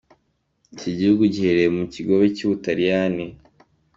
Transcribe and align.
Iki 0.73 0.89
gihugu 0.97 1.23
giherereye 1.33 1.69
mu 1.77 1.83
kigobe 1.93 2.25
cy’ubutaliyani. 2.35 3.25